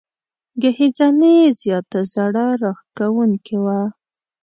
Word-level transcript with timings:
ګهیځنۍ 0.61 1.33
یې 1.41 1.49
زياته 1.61 1.99
زړه 2.13 2.45
راښکونکې 2.61 3.57
وه. 3.63 3.79